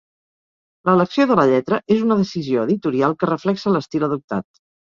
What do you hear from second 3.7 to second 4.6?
l'estil adoptat.